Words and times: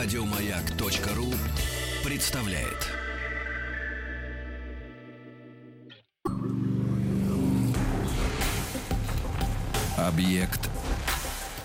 Радиомаяк.ру 0.00 1.34
представляет. 2.08 2.88
Объект 9.96 10.70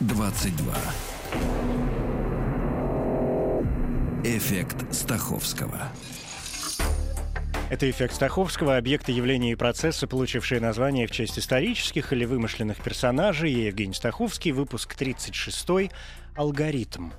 22. 0.00 0.74
Эффект 4.24 4.94
Стаховского. 4.94 5.92
Это 7.68 7.90
эффект 7.90 8.14
Стаховского, 8.14 8.78
объекты 8.78 9.12
явления 9.12 9.52
и 9.52 9.56
процесса, 9.56 10.06
получившие 10.06 10.58
название 10.58 11.06
в 11.06 11.10
честь 11.10 11.38
исторических 11.38 12.14
или 12.14 12.24
вымышленных 12.24 12.78
персонажей. 12.78 13.52
Я 13.52 13.66
Евгений 13.66 13.92
Стаховский, 13.92 14.52
выпуск 14.52 14.94
36 14.94 15.90
«Алгоритм». 16.34 17.10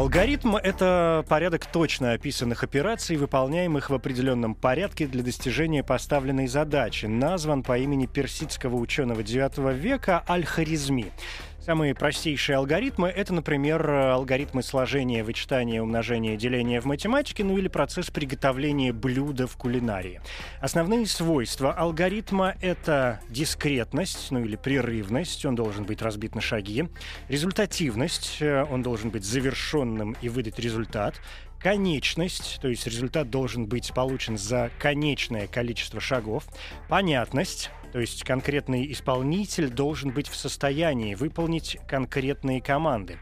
Алгоритм— 0.00 0.56
это 0.62 1.26
порядок 1.28 1.66
точно 1.66 2.12
описанных 2.12 2.64
операций, 2.64 3.16
выполняемых 3.16 3.90
в 3.90 3.94
определенном 3.94 4.54
порядке 4.54 5.06
для 5.06 5.22
достижения 5.22 5.84
поставленной 5.84 6.46
задачи. 6.46 7.04
Назван 7.04 7.62
по 7.62 7.76
имени 7.76 8.06
персидского 8.06 8.76
ученого 8.76 9.20
IX 9.20 9.74
века 9.74 10.24
Аль-Харизми. 10.26 11.12
Самые 11.60 11.94
простейшие 11.94 12.56
алгоритмы— 12.56 13.08
это, 13.16 13.34
например, 13.34 13.88
алгоритмы 13.90 14.62
сложения, 14.62 15.22
вычитания, 15.22 15.82
умножения, 15.82 16.36
деления 16.36 16.80
в 16.80 16.86
математике, 16.86 17.44
ну 17.44 17.58
или 17.58 17.68
процесс 17.68 18.10
приготовления 18.10 18.94
блюда 18.94 19.46
в 19.46 19.58
кулинарии. 19.58 20.22
Основные 20.62 21.06
свойства 21.06 21.74
алгоритма— 21.74 22.54
это 22.62 23.20
дискретность, 23.28 24.30
ну 24.30 24.42
или 24.42 24.56
прерывность, 24.56 25.44
он 25.44 25.54
должен 25.54 25.84
быть 25.84 26.00
разбит 26.00 26.34
на 26.34 26.40
шаги, 26.40 26.88
результативность, 27.28 28.38
э, 28.40 28.64
он 28.64 28.82
должен 28.82 29.10
быть 29.10 29.24
завершенным 29.24 30.16
и 30.22 30.30
выдать 30.30 30.58
результат, 30.58 31.20
конечность, 31.60 32.58
то 32.62 32.68
есть 32.68 32.86
результат 32.86 33.28
должен 33.28 33.66
быть 33.66 33.92
получен 33.92 34.38
за 34.38 34.70
конечное 34.78 35.46
количество 35.46 36.00
шагов, 36.00 36.44
понятность, 36.88 37.70
то 37.92 38.00
есть 38.00 38.24
конкретный 38.24 38.90
исполнитель 38.92 39.68
должен 39.68 40.10
быть 40.10 40.28
в 40.28 40.36
состоянии 40.36 41.14
выполнить 41.14 41.78
конкретные 41.88 42.60
команды. 42.60 43.18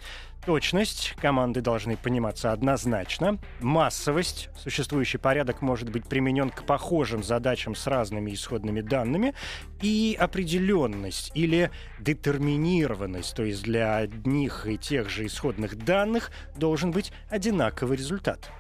Точность. 0.47 1.15
Команды 1.21 1.61
должны 1.61 1.97
пониматься 1.97 2.53
однозначно. 2.53 3.39
Массовость. 3.61 4.49
Существующий 4.57 5.19
порядок 5.19 5.61
может 5.61 5.91
быть 5.91 6.09
применен 6.09 6.49
к 6.49 6.65
похожим 6.65 7.23
задачам 7.23 7.75
с 7.75 7.87
разными 7.87 8.33
исходными 8.33 8.81
данными. 8.81 9.35
И 9.83 10.17
определенность 10.19 11.33
или 11.35 11.71
детерминированность. 12.01 13.37
То 13.37 13.43
есть 13.43 13.63
для 13.63 13.97
одних 13.97 14.67
и 14.67 14.79
тех 14.79 15.11
же 15.11 15.27
исходных 15.27 15.77
данных 15.77 16.31
должен 16.57 16.93
быть 16.93 17.13
одинаковый 17.29 17.99
результат. 17.99 18.51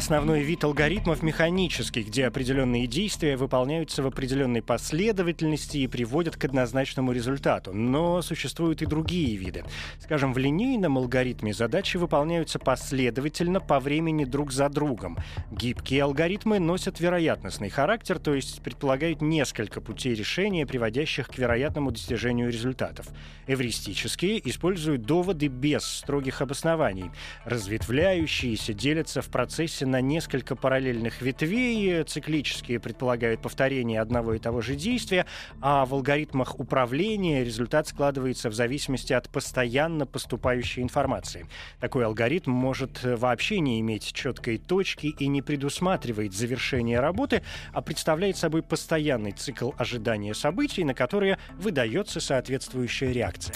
Основной 0.00 0.40
вид 0.40 0.64
алгоритмов 0.64 1.22
механический, 1.22 2.02
где 2.02 2.26
определенные 2.26 2.86
действия 2.86 3.36
выполняются 3.36 4.02
в 4.02 4.06
определенной 4.06 4.62
последовательности 4.62 5.76
и 5.76 5.86
приводят 5.86 6.36
к 6.36 6.44
однозначному 6.46 7.12
результату. 7.12 7.74
Но 7.74 8.22
существуют 8.22 8.80
и 8.80 8.86
другие 8.86 9.36
виды. 9.36 9.62
Скажем, 9.98 10.32
в 10.32 10.38
линейном 10.38 10.96
алгоритме 10.96 11.52
задачи 11.52 11.98
выполняются 11.98 12.58
последовательно 12.58 13.60
по 13.60 13.78
времени 13.78 14.24
друг 14.24 14.52
за 14.52 14.70
другом. 14.70 15.18
Гибкие 15.50 16.04
алгоритмы 16.04 16.60
носят 16.60 16.98
вероятностный 16.98 17.68
характер, 17.68 18.18
то 18.18 18.34
есть 18.34 18.62
предполагают 18.62 19.20
несколько 19.20 19.82
путей 19.82 20.14
решения, 20.14 20.64
приводящих 20.64 21.28
к 21.28 21.36
вероятному 21.36 21.90
достижению 21.90 22.50
результатов. 22.50 23.06
Эвристические 23.46 24.48
используют 24.48 25.02
доводы 25.02 25.48
без 25.48 25.84
строгих 25.84 26.40
обоснований. 26.40 27.10
Разветвляющиеся 27.44 28.72
делятся 28.72 29.20
в 29.20 29.26
процессе 29.26 29.89
на 29.90 30.00
несколько 30.00 30.56
параллельных 30.56 31.20
ветвей. 31.20 32.04
Циклические 32.04 32.80
предполагают 32.80 33.42
повторение 33.42 34.00
одного 34.00 34.34
и 34.34 34.38
того 34.38 34.60
же 34.60 34.74
действия, 34.76 35.26
а 35.60 35.84
в 35.84 35.94
алгоритмах 35.94 36.58
управления 36.58 37.44
результат 37.44 37.88
складывается 37.88 38.48
в 38.48 38.54
зависимости 38.54 39.12
от 39.12 39.28
постоянно 39.28 40.06
поступающей 40.06 40.82
информации. 40.82 41.46
Такой 41.80 42.04
алгоритм 42.04 42.52
может 42.52 43.02
вообще 43.02 43.60
не 43.60 43.80
иметь 43.80 44.12
четкой 44.12 44.58
точки 44.58 45.08
и 45.08 45.26
не 45.26 45.42
предусматривает 45.42 46.32
завершение 46.32 47.00
работы, 47.00 47.42
а 47.72 47.82
представляет 47.82 48.36
собой 48.36 48.62
постоянный 48.62 49.32
цикл 49.32 49.72
ожидания 49.76 50.34
событий, 50.34 50.84
на 50.84 50.94
которые 50.94 51.38
выдается 51.58 52.20
соответствующая 52.20 53.12
реакция. 53.12 53.54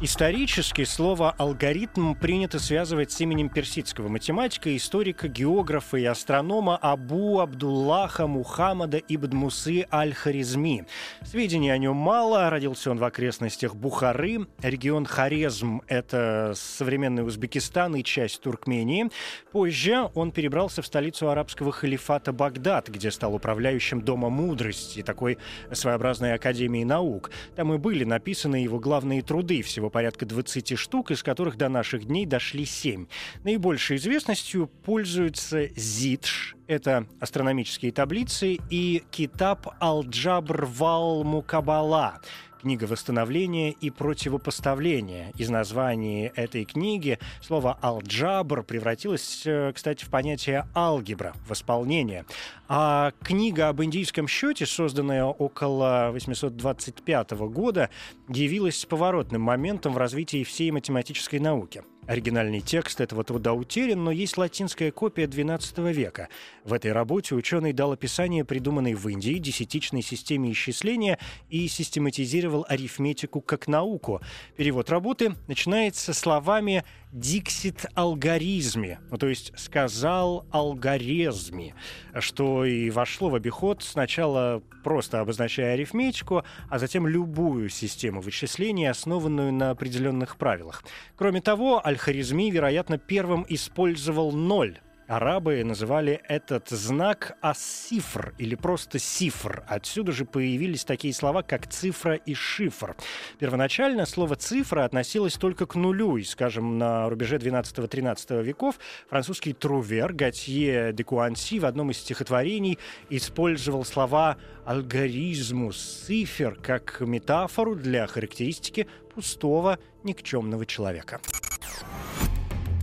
Исторически 0.00 0.84
слово 0.84 1.34
«алгоритм» 1.38 2.14
принято 2.14 2.60
связывать 2.60 3.10
с 3.10 3.20
именем 3.20 3.48
персидского 3.48 4.06
математика, 4.06 4.76
историка, 4.76 5.26
географа 5.26 5.96
и 5.96 6.04
астронома 6.04 6.76
Абу 6.76 7.40
Абдуллаха 7.40 8.28
Мухаммада 8.28 8.98
ибн 8.98 9.36
Мусы 9.36 9.86
Аль-Харизми. 9.92 10.86
Сведений 11.24 11.70
о 11.70 11.78
нем 11.78 11.96
мало. 11.96 12.48
Родился 12.48 12.92
он 12.92 12.98
в 12.98 13.04
окрестностях 13.04 13.74
Бухары. 13.74 14.46
Регион 14.62 15.04
Хорезм— 15.04 15.82
это 15.88 16.52
современный 16.54 17.26
Узбекистан 17.26 17.96
и 17.96 18.04
часть 18.04 18.40
Туркмении. 18.40 19.10
Позже 19.50 20.10
он 20.14 20.30
перебрался 20.30 20.80
в 20.80 20.86
столицу 20.86 21.28
арабского 21.28 21.72
халифата 21.72 22.32
Багдад, 22.32 22.88
где 22.88 23.10
стал 23.10 23.34
управляющим 23.34 24.02
Дома 24.02 24.28
мудрости, 24.28 25.02
такой 25.02 25.38
своеобразной 25.72 26.34
академии 26.34 26.84
наук. 26.84 27.32
Там 27.56 27.74
и 27.74 27.78
были 27.78 28.04
написаны 28.04 28.56
его 28.56 28.78
главные 28.78 29.22
труды 29.22 29.62
всего 29.62 29.87
всего 29.88 29.90
порядка 29.90 30.26
20 30.26 30.78
штук, 30.78 31.10
из 31.10 31.22
которых 31.22 31.56
до 31.56 31.68
наших 31.68 32.04
дней 32.04 32.26
дошли 32.26 32.64
7. 32.64 33.06
Наибольшей 33.44 33.96
известностью 33.96 34.66
пользуются 34.66 35.68
ЗИДШ, 35.74 36.56
это 36.66 37.06
астрономические 37.20 37.92
таблицы, 37.92 38.58
и 38.70 39.02
Китаб 39.10 39.66
Алджабр 39.80 40.66
Вал 40.66 41.24
Мукабала, 41.24 42.20
книга 42.58 42.84
восстановления 42.84 43.70
и 43.70 43.90
противопоставления. 43.90 45.32
Из 45.36 45.48
названия 45.48 46.32
этой 46.34 46.64
книги 46.64 47.18
слово 47.40 47.78
«алджабр» 47.80 48.62
превратилось, 48.62 49.42
э, 49.46 49.72
кстати, 49.74 50.04
в 50.04 50.08
понятие 50.08 50.66
«алгебра», 50.74 51.34
восполнение. 51.48 52.24
А 52.68 53.12
книга 53.22 53.68
об 53.68 53.82
индийском 53.82 54.28
счете, 54.28 54.66
созданная 54.66 55.24
около 55.24 56.10
825 56.12 57.30
года, 57.48 57.90
явилась 58.28 58.84
поворотным 58.84 59.42
моментом 59.42 59.92
в 59.92 59.98
развитии 59.98 60.44
всей 60.44 60.70
математической 60.70 61.38
науки. 61.38 61.82
Оригинальный 62.08 62.62
текст 62.62 63.02
этого 63.02 63.22
труда 63.22 63.52
утерян, 63.52 64.02
но 64.02 64.10
есть 64.10 64.38
латинская 64.38 64.90
копия 64.90 65.26
XII 65.26 65.92
века. 65.92 66.30
В 66.64 66.72
этой 66.72 66.92
работе 66.92 67.34
ученый 67.34 67.74
дал 67.74 67.92
описание 67.92 68.46
придуманной 68.46 68.94
в 68.94 69.06
Индии 69.08 69.34
десятичной 69.34 70.00
системе 70.00 70.50
исчисления 70.52 71.18
и 71.50 71.68
систематизировал 71.68 72.64
арифметику 72.66 73.42
как 73.42 73.68
науку. 73.68 74.22
Перевод 74.56 74.88
работы 74.88 75.34
начинается 75.48 76.14
словами 76.14 76.82
«диксит 77.12 77.86
алгоризме», 77.94 79.00
ну, 79.10 79.16
то 79.18 79.28
есть 79.28 79.52
«сказал 79.56 80.46
алгоризме», 80.50 81.74
что 82.18 82.64
и 82.64 82.90
вошло 82.90 83.30
в 83.30 83.34
обиход 83.34 83.82
сначала 83.82 84.62
просто 84.84 85.20
обозначая 85.20 85.74
арифметику, 85.74 86.44
а 86.68 86.78
затем 86.78 87.06
любую 87.06 87.68
систему 87.68 88.20
вычислений, 88.20 88.88
основанную 88.88 89.52
на 89.52 89.70
определенных 89.70 90.36
правилах. 90.36 90.84
Кроме 91.16 91.40
того, 91.40 91.84
Аль-Харизми, 91.84 92.50
вероятно, 92.50 92.98
первым 92.98 93.44
использовал 93.48 94.32
ноль 94.32 94.78
Арабы 95.08 95.64
называли 95.64 96.20
этот 96.28 96.68
знак 96.68 97.38
асифр 97.40 98.34
или 98.36 98.54
просто 98.54 98.98
сифр. 98.98 99.64
Отсюда 99.66 100.12
же 100.12 100.26
появились 100.26 100.84
такие 100.84 101.14
слова, 101.14 101.42
как 101.42 101.66
цифра 101.66 102.16
и 102.16 102.34
шифр. 102.34 102.94
Первоначально 103.38 104.04
слово 104.04 104.36
цифра 104.36 104.84
относилось 104.84 105.34
только 105.34 105.64
к 105.64 105.76
нулю, 105.76 106.18
и, 106.18 106.24
скажем, 106.24 106.76
на 106.76 107.08
рубеже 107.08 107.38
12-13 107.38 108.42
веков 108.42 108.78
французский 109.08 109.54
трувер 109.54 110.12
Готье 110.12 110.92
де 110.92 111.04
Куанси 111.04 111.58
в 111.58 111.64
одном 111.64 111.90
из 111.90 111.96
стихотворений 111.96 112.78
использовал 113.08 113.86
слова 113.86 114.36
алгоризмус, 114.66 116.04
цифр 116.06 116.58
как 116.62 117.00
метафору 117.00 117.74
для 117.76 118.06
характеристики 118.06 118.86
пустого 119.14 119.78
никчемного 120.04 120.66
человека. 120.66 121.18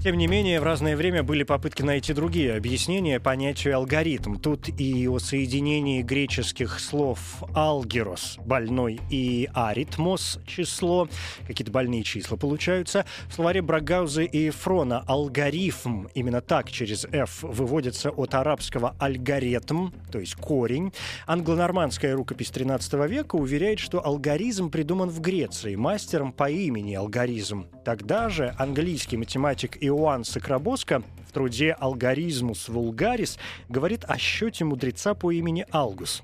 Тем 0.06 0.20
не 0.20 0.28
менее, 0.28 0.60
в 0.60 0.64
разное 0.64 0.96
время 0.96 1.24
были 1.24 1.42
попытки 1.42 1.82
найти 1.82 2.14
другие 2.14 2.54
объяснения 2.54 3.20
понятию 3.20 3.76
алгоритм. 3.76 4.36
Тут 4.36 4.70
и 4.70 5.08
о 5.08 5.18
соединении 5.18 6.04
греческих 6.04 6.80
слов 6.80 7.44
«алгерос»— 7.56 8.38
больной 8.46 9.00
и 9.10 9.50
«аритмос»— 9.56 10.38
число. 10.46 11.10
Какие-то 11.48 11.72
больные 11.72 12.04
числа 12.04 12.38
получаются. 12.38 13.08
В 13.30 13.34
словаре 13.34 13.64
Брагауза 13.64 14.22
и 14.22 14.52
Фрона 14.52 15.04
алгоритм, 15.08 16.06
именно 16.14 16.40
так 16.40 16.72
через 16.72 17.06
«f» 17.06 17.42
выводится 17.42 18.12
от 18.12 18.36
арабского 18.36 18.96
«альгоритм», 19.00 19.90
то 20.12 20.20
есть 20.20 20.36
корень. 20.36 20.94
Англонормандская 21.26 22.16
рукопись 22.16 22.52
13 22.52 22.94
века 23.10 23.38
уверяет, 23.38 23.80
что 23.80 24.06
алгоризм 24.06 24.70
придуман 24.70 25.10
в 25.10 25.20
Греции 25.20 25.74
мастером 25.74 26.32
по 26.32 26.48
имени 26.48 26.94
алгоризм. 26.94 27.66
Тогда 27.84 28.30
же 28.30 28.54
английский 28.60 29.18
математик 29.18 29.82
и 29.82 29.95
Иоанн 29.96 30.24
Сакрабоско 30.24 31.02
в 31.28 31.32
труде 31.32 31.72
«Алгоризмус 31.72 32.68
вулгарис» 32.70 33.38
говорит 33.70 34.04
о 34.08 34.18
счете 34.18 34.66
мудреца 34.66 35.14
по 35.14 35.32
имени 35.32 35.66
Алгус. 35.72 36.22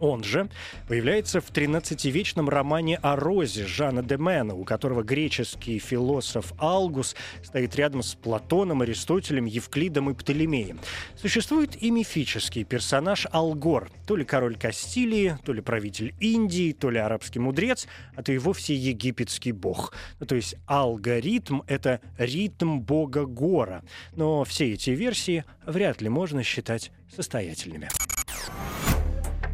Он 0.00 0.24
же 0.24 0.48
появляется 0.88 1.40
в 1.40 1.52
13-вечном 1.52 2.48
романе 2.48 2.96
о 3.02 3.16
Розе 3.16 3.66
Жана 3.66 4.02
де 4.02 4.16
Мена, 4.16 4.54
у 4.54 4.64
которого 4.64 5.02
греческий 5.02 5.78
философ 5.78 6.54
Алгус 6.58 7.14
стоит 7.42 7.76
рядом 7.76 8.02
с 8.02 8.14
Платоном, 8.14 8.80
Аристотелем, 8.80 9.44
Евклидом 9.44 10.10
и 10.10 10.14
Птолемеем. 10.14 10.80
Существует 11.16 11.80
и 11.82 11.90
мифический 11.90 12.64
персонаж 12.64 13.26
Алгор, 13.30 13.90
то 14.06 14.16
ли 14.16 14.24
король 14.24 14.56
Кастилии, 14.56 15.36
то 15.44 15.52
ли 15.52 15.60
правитель 15.60 16.14
Индии, 16.18 16.72
то 16.72 16.88
ли 16.88 16.98
арабский 16.98 17.38
мудрец, 17.38 17.86
а 18.16 18.22
то 18.22 18.32
и 18.32 18.38
вовсе 18.38 18.74
египетский 18.74 19.52
бог. 19.52 19.92
Ну, 20.18 20.26
то 20.26 20.34
есть 20.34 20.56
алгоритм— 20.66 21.60
это 21.66 22.00
ритм 22.16 22.80
бога 22.80 23.26
Гора. 23.26 23.82
Но 24.16 24.44
все 24.44 24.72
эти 24.72 24.90
версии 24.90 25.44
вряд 25.66 26.00
ли 26.00 26.08
можно 26.08 26.42
считать 26.42 26.90
состоятельными. 27.14 27.90